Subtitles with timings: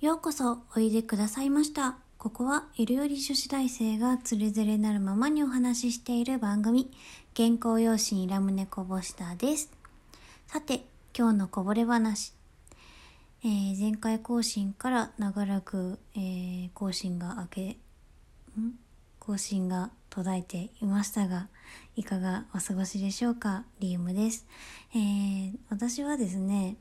[0.00, 1.96] ようこそおいでくださいました。
[2.18, 6.88] ここはゆるより女子大生がつれづれなるままにお話ししている番組、
[7.36, 9.72] 原稿用紙ラムネこぼしたです。
[10.46, 10.84] さて、
[11.18, 12.32] 今日のこぼれ話。
[13.42, 17.76] えー前回更新から長らく、えー更新が明け、ん？
[19.18, 21.48] 更新が途絶えていましたが、
[21.96, 23.64] いかがお過ごしでしょうか？
[23.80, 24.46] リウムです。
[24.94, 26.76] えー私はですね、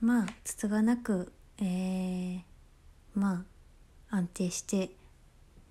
[0.00, 1.30] まあ、つつがなく、
[1.60, 2.40] えー
[3.14, 3.44] ま
[4.10, 4.90] あ、安定して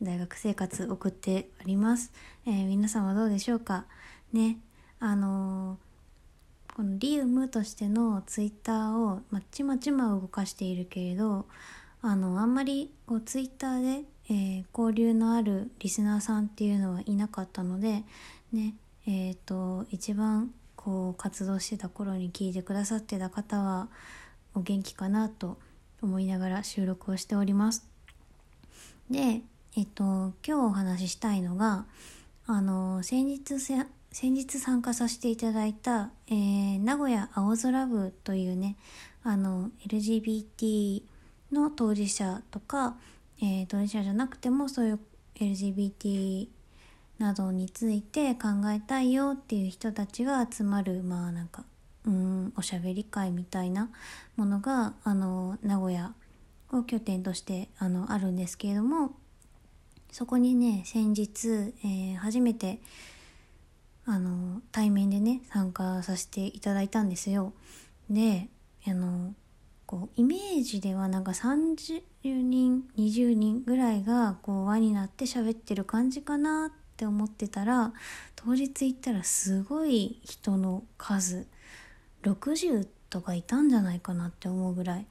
[0.01, 2.11] 大学生活送っております。
[2.45, 3.85] えー皆さんはどうでしょうか？
[4.33, 4.57] ね、
[4.99, 11.47] あのーこのリウムとしてのツイッターをまちまちま動かしているけれど
[12.03, 18.03] あのあんまりこうツイッターで、えー交流のあるリスナーさんっていうのはいなかったので
[18.51, 18.75] ね
[19.07, 23.87] えっ、と一番こう活動してた頃に聞いてくださってた方は
[24.53, 25.57] お元気かなと
[26.01, 27.87] 思いながら収録をしております。
[29.09, 29.41] で、
[29.75, 31.85] えっと、今日お話ししたいのが
[32.45, 38.77] あの先日せ先日参加させていただいた、えー名古屋青空部というね
[39.23, 41.03] あの LGBT
[41.51, 42.95] の当事者とか、
[43.41, 44.99] えー当事者じゃなくてもそういう
[45.35, 46.47] LGBT
[47.19, 51.63] などについて考えたいよっていう人たちが集まるまあなんか
[52.07, 53.89] うんおしゃべり会みたいな
[54.37, 56.13] ものがあの名古屋
[56.71, 59.11] を拠点としてあのあるんですけれども
[60.11, 62.79] そこにね先日、えー初めて
[64.05, 67.51] あの対面でね参加させていただいたんですよ。
[68.09, 68.47] で
[68.87, 69.33] あの
[69.85, 77.93] こうイメージではなんか30人20人ぐらいがこう輪になって喋ってる感じかなって思ってたら
[78.35, 81.45] 当日行ったらすごい人の数
[82.23, 85.07] 60とかいたんじゃないかなって思うぐらい。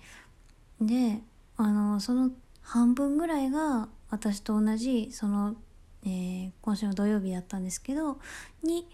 [0.81, 1.21] で
[1.57, 5.57] あのその半分ぐらいが私と同じその、
[6.05, 8.19] えー今週の土曜日だったんですけど
[8.63, 8.89] に、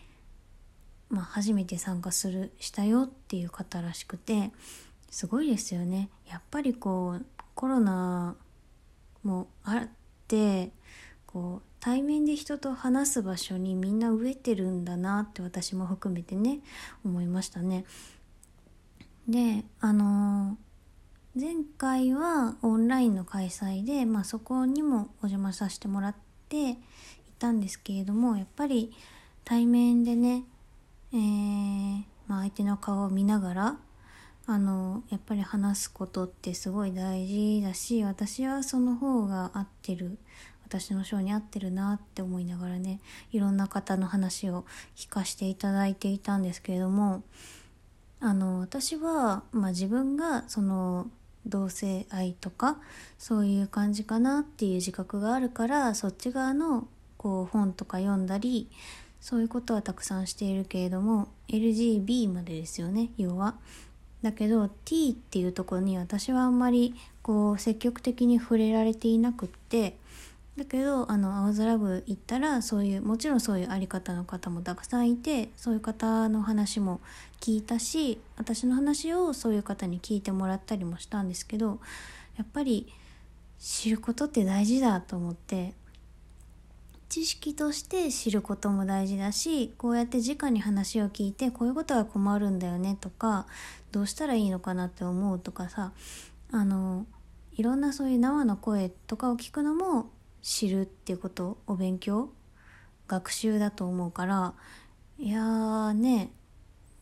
[1.08, 4.52] まあ、初めて参加するしたよっていう方らしくて
[5.10, 6.10] すごいですよね。
[6.28, 8.36] やっぱりこうコロナ
[9.22, 9.88] もあっ
[10.28, 10.70] て
[11.26, 16.60] こう対面で人と話す場所にみんな飢えてるんだなって私も含めてね
[17.04, 17.84] 思いましたね。
[19.28, 20.56] であの
[21.34, 26.14] 前回はオンラインの開催で、まあ、そこにもお邪魔させてもらっ
[26.48, 26.76] てい
[27.40, 28.92] たんですけれどもやっぱり
[29.44, 30.44] 対面でね、
[31.12, 33.76] えーまあ、相手の顔を見ながら
[34.46, 40.18] あのやっぱり話すことってすごい大事だし私はその方が合ってる
[40.72, 43.00] 私の性に合ってるなって思いながらね
[43.30, 44.64] いろんな方の話を
[44.96, 47.22] 聞かせていただいていたんですけれども
[48.20, 51.08] あの私は、まあ、自分がその
[51.44, 52.78] 同性愛とか
[53.18, 56.86] そういう感じかなっていう自覚があるからそっち側の
[57.18, 58.70] こう本とか読んだり
[59.20, 63.56] そういうことはたくさんしているけれども LGB までですよね要は。
[64.22, 69.96] だけど T っていうところに私はあんまりこう積極的に触れられていなくって
[70.56, 77.00] だけどあの青空部行ったらそういうもちろんそういうあり方の方もたくさんいてそういう方の話も
[77.40, 81.80] 聞いたし私の話をそういう方に聞いてもらったりもしたんですけど
[82.36, 82.92] やっぱり
[83.58, 85.72] 知ることって大事だと思って
[87.08, 93.46] 知識として知ることも大事だしこうやって直に話を聞いてこういうことが困るんだよねとか
[93.90, 95.92] どうしたらいいのかなって思うとかさ
[96.50, 97.06] あの
[97.54, 100.10] いろんなそういう生の声とかを聞くのも
[100.42, 101.58] 知るっていうこと？
[101.66, 102.30] お勉強？
[103.08, 104.54] 学習だと思うから。
[105.18, 106.32] いやーね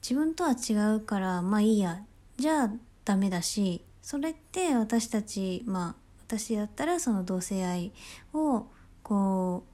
[0.03, 2.03] 自分とは違うからまあいいや。
[2.37, 2.71] じゃあ
[3.05, 5.95] ダメだしそれって私たちまあ
[6.27, 7.93] 私だったらその同性愛
[8.33, 8.67] を
[9.03, 9.65] こ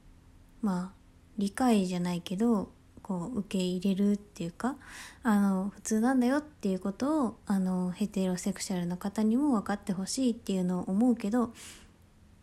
[0.63, 0.91] うまあ
[1.37, 2.71] 理解じゃないけど
[3.03, 4.75] こう受け入れるっていうか
[5.23, 11.53] あの普通なんだよっていうことをあのヘテロセクシャルな方にも分かってほしいっていうのを思うけど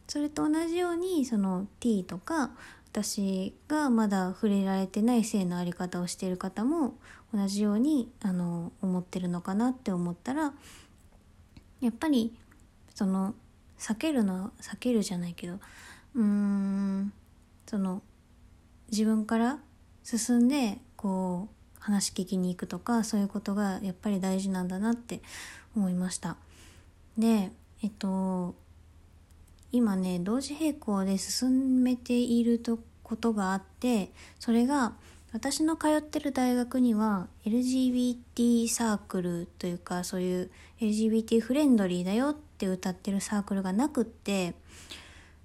[0.07, 2.51] それと同じようにその T とか
[2.93, 6.95] 私がまだ触れられてない性の在り方をしている方も
[7.35, 10.53] 同じようにあの思ってるのかなって思ったら
[11.81, 12.37] やっぱり
[12.95, 13.35] その
[13.79, 15.55] 避けるの避けるじゃないけど
[16.15, 17.13] うーん
[17.67, 18.03] その
[18.91, 19.59] 自分から
[20.05, 25.21] 進んでこう話聞きに行くとかそういうことがやっぱり大事なんだなって
[25.77, 26.37] 思いました。
[27.19, 27.51] で
[27.83, 28.55] えっと
[29.75, 34.93] 今ね同時並行で進めているとことがあってそれが
[35.33, 40.51] 私の通ってる大学には LGBT サークルというかそういう
[40.81, 44.55] LGBT フレンドリーだよって歌ってるサークルがなくって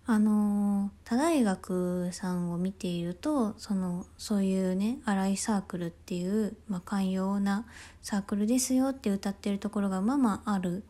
[0.05, 7.65] あの他大学さんを見ているとそのそういうね荒井サークルっていう、まあ、寛容な
[8.03, 10.81] サークルですよって歌ってるところがまあまああるっ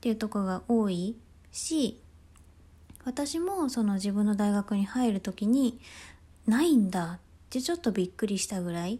[0.00, 1.14] ていうとこが多い
[1.52, 2.00] し
[3.04, 5.80] 私もその自分の大学に入る時に
[6.46, 7.18] ないんだっ
[7.50, 8.94] てちょっとびっくりしたぐらい。
[8.94, 8.98] っ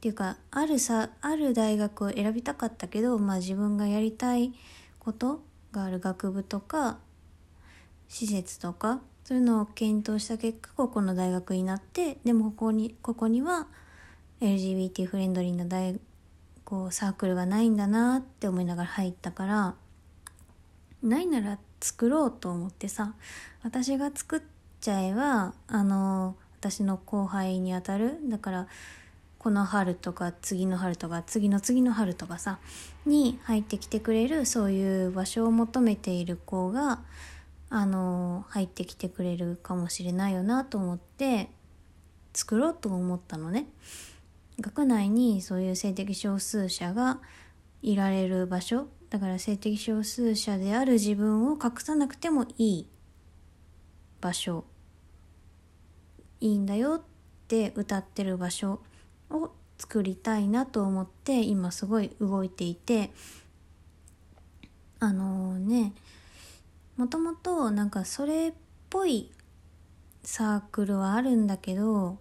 [0.00, 4.54] ていうかあるさある大学を選びたかったけど、まあ、自分がやりたい
[4.98, 5.42] こと
[5.72, 6.96] がある学部とか
[8.08, 13.66] 施設とかそういうのを検討した結果ここの大学になってでもここにここには
[14.40, 16.00] LGBT フレンドリーな大
[16.64, 19.74] こうサークルがないんだなって思いながら入ったから
[21.02, 23.14] ないなら作ろうと思ってさ
[23.62, 24.40] 私が作っ
[24.80, 28.66] ちゃえばあの私の後輩にあたるだから
[29.38, 32.58] この春とか次の春とか次の次の春とかさ
[33.06, 37.00] に入ってきてくれるそういう場所を求めている子が
[37.70, 41.48] あの入ってきてくれるかもしれないよなと思って
[42.34, 43.66] 作ろうと思ったのね。
[44.60, 47.18] 学内にそういう性的少数者が
[47.82, 52.88] いられる場所だから性的少数者である自分を隠さなくてもいい
[54.20, 54.64] 場所
[56.40, 57.02] いいんだよっ
[57.48, 58.80] て歌ってる場所
[59.30, 63.10] を作りたいなと思って今すごい動いていて
[65.00, 65.92] あのー、ね
[66.96, 68.52] もともとなんかそれっ
[68.90, 69.32] ぽい
[70.22, 72.18] サークルはあるんだけど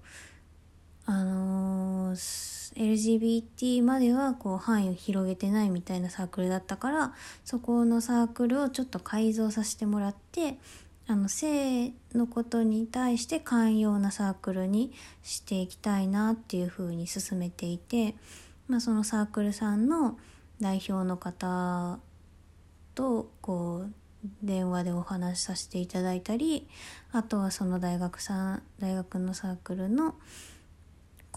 [1.09, 7.13] あのー、LGBT まではこう範囲を広げてないみたいなサークルだったから
[7.43, 10.59] そこのサークルをちょっと改造させてもらって
[11.07, 18.13] あの性のことに対して寛容なサークルにしていきたいなっていうふうに進めていて、
[18.67, 20.15] まあ、そのサークルさんの
[20.61, 21.97] 代表の方
[22.93, 23.91] とこう
[24.43, 26.67] 電話でお話しさせていただいたり
[27.11, 30.13] あとはその大学さん大学のサークルの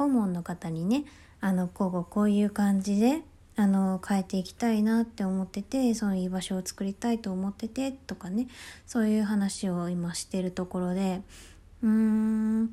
[0.02, 1.04] 顧問の方にね
[1.40, 3.22] あの今後こういう感じで
[3.54, 8.48] あの変えていきたいなって思っててそういう居場所を作りたいと思っててとかね
[8.86, 11.20] そういう話を今してるところで
[11.82, 12.72] うーん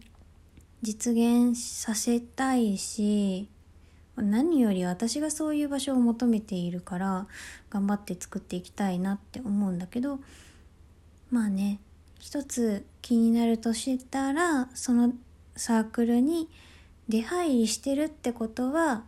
[0.81, 3.47] 実現させたいし
[4.15, 7.27] 何より私がそういう場所を求めているから
[7.69, 10.19] 頑張って作っていきたいなって思うんだけど
[11.29, 11.79] まあね
[12.19, 15.13] 一つ気になるとしたらその
[15.55, 16.49] サークルに
[17.09, 19.03] 出入りしてるってことは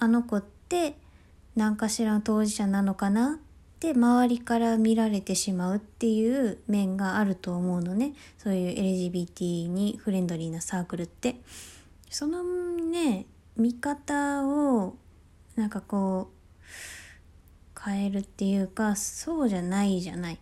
[0.00, 0.96] あの子って
[1.54, 3.38] 何かしらの当事者なのかなっ
[3.78, 8.12] て周りから見られてしまうっていう面があると思うのね。
[8.38, 11.36] そういう LGBT にフレンドリーなサークルって。
[12.10, 13.26] そのね
[13.56, 14.96] 見方を
[15.54, 16.30] なんかこ
[17.76, 20.38] う変えるっていうかそうじゃないじゃない。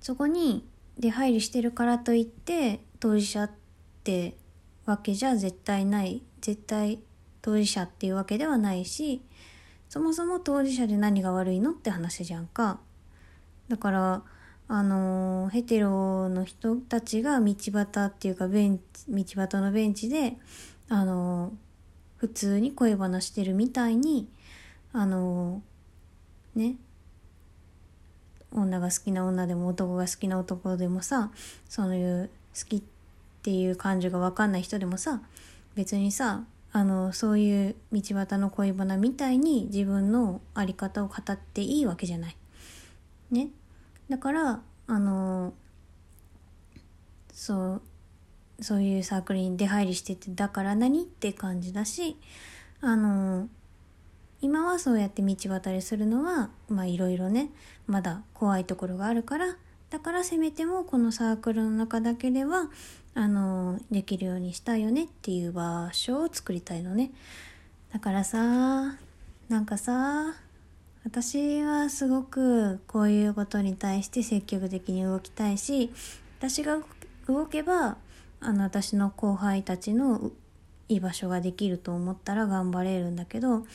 [0.00, 0.64] そこに
[0.98, 3.50] 出入りしてるからといって当事者っ
[4.04, 4.36] て
[4.86, 6.98] わけじゃ絶対ない絶対
[7.40, 9.22] 当事者っていうわけではないし
[9.88, 12.80] そもそも当事者で何が悪いのって話じゃんか。
[13.68, 14.22] だから
[14.68, 20.36] あのヘテロの人たちが道端っていうかベン道端のベンチで
[20.88, 21.52] あの
[22.16, 24.28] 普通に恋話してるみたいに
[24.92, 25.62] あの
[26.54, 26.76] ね
[28.50, 31.30] 女が好きな女でも男が好きな男でもさ
[31.68, 33.01] そういう好きって
[33.42, 35.20] ていう感じが分かんない人でもさ
[35.74, 42.36] 別にさあのそういう道端の恋バナみたいに自分の在り方を語っていいわけじゃない。
[43.30, 43.48] ね。
[44.08, 45.52] だからあの
[47.32, 47.82] そう
[48.62, 52.16] そういうサークルに出入りしててだから何って感じだし
[52.80, 53.48] あの
[54.40, 57.50] 今はそうやって道渡りするのはまあいろいろね
[57.86, 59.56] まだ怖いところがあるから
[59.92, 62.70] だからせめてもこのサークルの中だけでは
[63.14, 67.10] あのできるようにしたいよねっていう場所を作りたいのね。
[67.92, 68.96] だからさ
[69.50, 70.34] なんかさ
[71.04, 75.90] 私はすごくこういうことに対して積極的に動きたいし
[76.38, 76.78] 私が
[77.28, 77.98] 動けば
[78.40, 80.30] あの私の後輩たちの
[80.88, 83.66] 居場所ができると思ったら頑張れるんだけど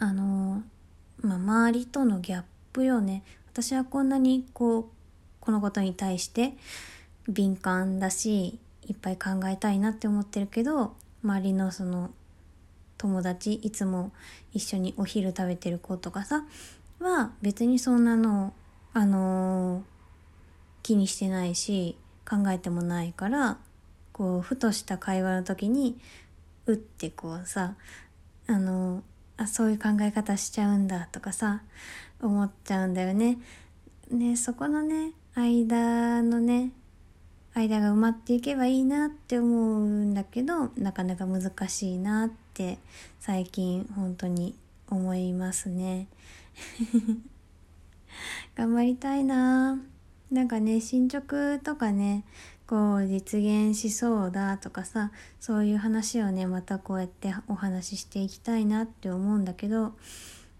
[0.00, 0.64] あの
[1.20, 3.22] まあ周りとのギャップよね。
[3.54, 4.84] 私はこんなにこう
[5.38, 6.54] このことに対して
[7.28, 8.58] 敏感だし
[8.88, 12.10] いっぱい考えたいなって思ってるけど周りのその
[12.98, 14.10] 友達いつも
[14.52, 16.42] 一緒にお昼食べてる子とかさ
[16.98, 18.54] は別にそんなの
[18.92, 19.82] あのー、
[20.82, 21.96] 気にしてないし
[22.28, 23.58] 考えてもないから
[24.12, 25.96] こうふとした会話の時に
[26.66, 27.74] うってこうさ
[28.48, 29.02] あのー、
[29.36, 31.62] あそういう考え方しちゃうんだとかさ
[32.26, 33.38] 思っちゃうんだよね。
[34.10, 36.72] でそこのね間のね
[37.54, 39.46] 間が埋まっていけばいいなって思
[39.78, 42.78] うんだけどなかなか難しいなって
[43.20, 44.54] 最近本当に
[44.88, 46.08] 思いますね。
[48.54, 49.80] 頑張りたいな。
[50.30, 52.24] なんかね進捗とかね
[52.66, 59.92] こう実現しそうだとかさそういう話をねまたこうやってお話ししていきたいなって思うんだけど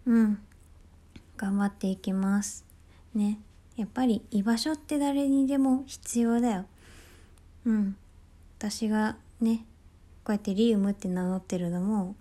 [0.07, 0.39] うん。
[1.37, 2.65] 頑張っていきます。
[3.15, 3.39] ね。
[3.77, 6.67] やっぱり居場所って誰にでも必要だよ。
[7.67, 7.97] うん。
[8.59, 9.65] 私がね
[10.25, 12.15] こうやってリウムって名乗ってるのも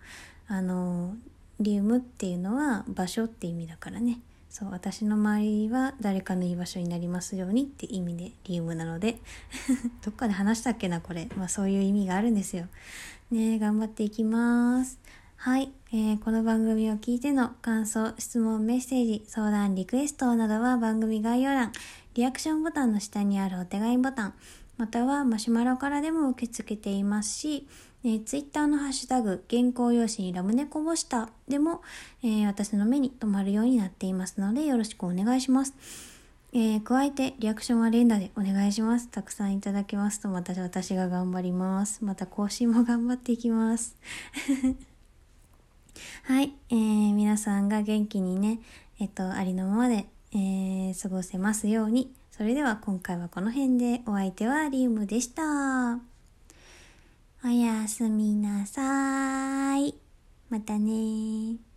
[0.47, 1.15] あの
[1.59, 4.19] リウムっていうのは場所って意味だからね。
[4.49, 9.17] そう私の周りは誰かの居場所になりますようにって意味でリウムなので。
[10.03, 11.27] どっかで話したっけなこれ。
[11.37, 12.67] まあそういう意味があるんですよ。
[13.31, 14.99] ね頑張っていきます。
[15.43, 21.73] はい、えー、この番組を聞いての感想、質問、メッセージ、相談、リクエストなどは番組概要欄、
[22.13, 24.33] リアクションボタンの下にあるお手紙ボタン、
[24.77, 27.67] またはマシュマロからでも受け付けていますし、
[28.05, 31.81] えー、ツイッターのハッシュタグ、原稿用紙にラムネこぼしたでも、
[32.23, 35.75] えー、私の目に留まるようになっていますので、よろしくお願いします。
[36.53, 39.09] えー、加えて、リアクションは連打でお願いします。
[39.09, 42.05] たくさんいただきますと、また私が頑張ります。
[42.05, 43.97] また更新も頑張っていきます。
[46.23, 48.59] はい、えー、皆さんが元気にね、
[48.99, 52.11] えっと、ありのままで、えー、過ごせますように。
[52.31, 55.99] それでは今回はこの辺でお相手はリウムでした。
[57.45, 59.93] おやすみなさい。
[60.49, 61.72] またね